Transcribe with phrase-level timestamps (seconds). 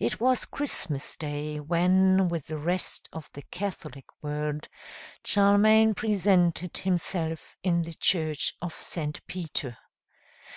[0.00, 4.66] It was Christmas day, when, with the rest of the Catholic world,
[5.22, 9.24] Charlemagne presented himself in the church of St.
[9.28, 9.76] Peter.